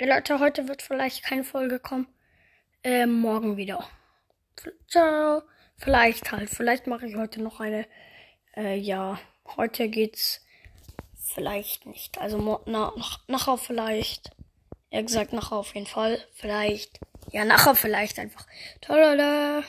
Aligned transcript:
Ja, 0.00 0.06
Leute, 0.14 0.40
heute 0.40 0.66
wird 0.66 0.80
vielleicht 0.80 1.24
keine 1.24 1.44
Folge 1.44 1.78
kommen. 1.78 2.06
Äh, 2.82 3.04
morgen 3.04 3.58
wieder. 3.58 3.86
Ciao. 4.88 5.42
Vielleicht 5.76 6.32
halt. 6.32 6.48
Vielleicht 6.48 6.86
mache 6.86 7.06
ich 7.06 7.16
heute 7.16 7.42
noch 7.42 7.60
eine. 7.60 7.86
Äh, 8.56 8.78
ja, 8.78 9.20
heute 9.58 9.90
geht's 9.90 10.42
vielleicht 11.34 11.84
nicht. 11.84 12.16
Also 12.16 12.38
na, 12.64 12.92
nach, 12.96 13.20
nachher 13.28 13.58
vielleicht. 13.58 14.30
Er 14.88 15.02
gesagt 15.02 15.34
nachher 15.34 15.56
auf 15.56 15.74
jeden 15.74 15.86
Fall. 15.86 16.18
Vielleicht. 16.32 16.98
Ja, 17.30 17.44
nachher 17.44 17.74
vielleicht 17.74 18.18
einfach. 18.18 18.46
Tada. 18.80 19.62